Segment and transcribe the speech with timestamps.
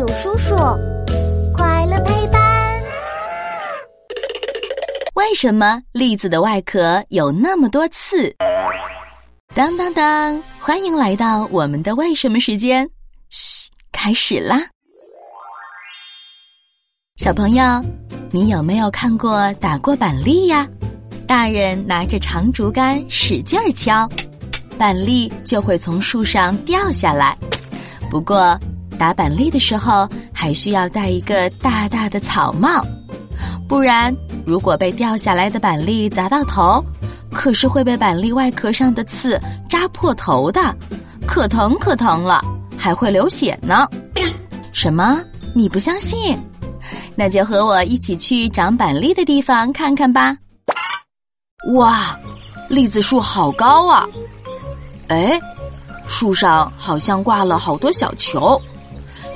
[0.00, 0.56] 有叔叔，
[1.52, 2.82] 快乐陪伴。
[5.12, 8.34] 为什么栗子的外壳有那么多刺？
[9.54, 10.42] 当当当！
[10.58, 12.88] 欢迎来到我们的为什么时间。
[13.28, 14.62] 嘘，开始啦！
[17.16, 17.62] 小朋友，
[18.30, 20.66] 你有没有看过打过板栗呀？
[21.28, 24.08] 大人拿着长竹竿使劲儿敲，
[24.78, 27.36] 板栗就会从树上掉下来。
[28.10, 28.58] 不过，
[29.00, 32.84] 打板栗的时候还需要戴一个大大的草帽，
[33.66, 34.14] 不然
[34.44, 36.84] 如果被掉下来的板栗砸到头，
[37.32, 39.40] 可是会被板栗外壳上的刺
[39.70, 40.76] 扎破头的，
[41.26, 42.44] 可疼可疼了，
[42.76, 43.88] 还会流血呢。
[44.70, 45.18] 什么？
[45.54, 46.38] 你不相信？
[47.16, 50.36] 那就和我一起去长板栗的地方看看吧。
[51.72, 52.14] 哇，
[52.68, 54.06] 栗子树好高啊！
[55.08, 55.40] 哎。
[56.06, 58.60] 树上好像挂了好多小球，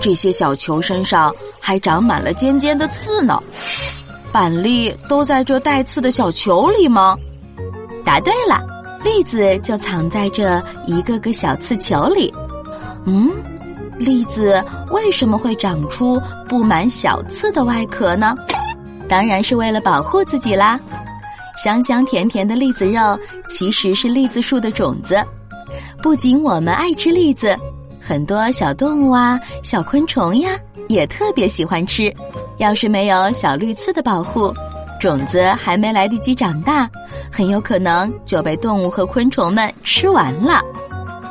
[0.00, 3.42] 这些小球身上还长满了尖尖的刺呢。
[4.32, 7.16] 板栗都在这带刺的小球里吗？
[8.04, 8.60] 答对了，
[9.02, 12.32] 栗子就藏在这一个个小刺球里。
[13.06, 13.30] 嗯，
[13.98, 18.34] 栗子为什么会长出布满小刺的外壳呢？
[19.08, 20.78] 当然是为了保护自己啦。
[21.56, 23.00] 香香甜甜的栗子肉
[23.46, 25.16] 其实是栗子树的种子。
[26.02, 27.56] 不仅我们爱吃栗子，
[28.08, 30.52] 很多小动物啊、小昆虫呀
[30.88, 32.10] 也特别喜欢吃。
[32.56, 34.50] 要是没有小绿刺的保护，
[34.98, 36.88] 种子还没来得及长大，
[37.30, 40.62] 很有可能就被动物和昆虫们吃完了。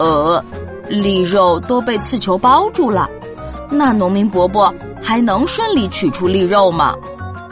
[0.00, 0.44] 呃，
[0.88, 3.08] 栗肉都被刺球包住了，
[3.70, 6.92] 那农民伯伯还能顺利取出栗肉吗？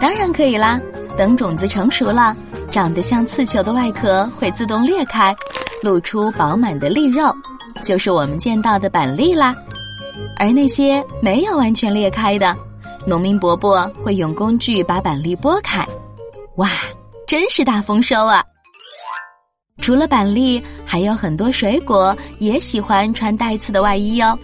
[0.00, 0.80] 当然可以啦。
[1.16, 2.36] 等种子成熟了，
[2.72, 5.32] 长得像刺球的外壳会自动裂开。
[5.80, 7.34] 露出饱满的栗肉，
[7.82, 9.54] 就是我们见到的板栗啦。
[10.36, 12.56] 而那些没有完全裂开的，
[13.06, 15.86] 农民伯伯会用工具把板栗剥开。
[16.56, 16.70] 哇，
[17.26, 18.42] 真是大丰收啊！
[19.80, 24.38] 除了板栗，还有很多水果也喜欢穿带刺的外衣哟，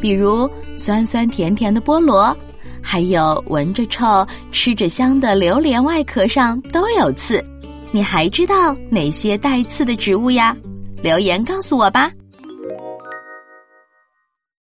[0.00, 2.36] 比如酸酸甜甜的菠萝，
[2.82, 7.42] 还有闻着臭、吃着香的榴莲，外壳上都有刺。
[7.92, 10.54] 你还知道哪些带刺的植物呀？
[11.02, 12.10] 留言告诉我吧。